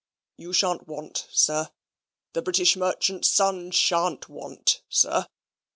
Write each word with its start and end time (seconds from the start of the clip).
"You 0.35 0.51
shan't 0.51 0.87
want, 0.87 1.27
sir. 1.29 1.69
The 2.33 2.41
British 2.41 2.75
merchant's 2.75 3.29
son 3.29 3.69
shan't 3.69 4.27
want, 4.29 4.81
sir. 4.89 5.27